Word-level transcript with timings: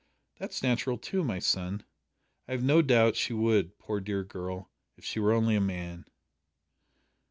'""That's 0.39 0.63
natural 0.63 0.97
too, 0.97 1.23
my 1.23 1.37
son. 1.37 1.83
I 2.47 2.53
have 2.53 2.63
no 2.63 2.81
doubt 2.81 3.15
she 3.15 3.33
would, 3.33 3.77
poor 3.77 3.99
dear 3.99 4.23
girl, 4.23 4.71
if 4.97 5.05
she 5.05 5.19
were 5.19 5.31
only 5.31 5.55
a 5.55 5.61
man." 5.61 6.05